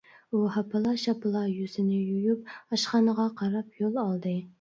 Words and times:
ئۇ 0.35 0.39
ھاپىلا-شاپىلا 0.53 1.43
يۈزىنى 1.49 1.99
يۇيۇپ 2.05 2.49
ئاشخانىغا 2.55 3.27
قاراپ 3.43 3.79
يول 3.83 4.01
ئالدى. 4.07 4.35